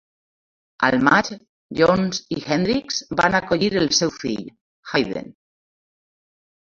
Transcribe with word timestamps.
Al 0.87 0.95
maig, 1.07 1.27
Jones 1.81 2.23
i 2.37 2.39
Henricks 2.55 2.97
van 3.21 3.37
acollir 3.41 3.71
el 3.83 3.89
seu 4.01 4.15
fill, 4.17 4.43
Hayden. 4.95 5.31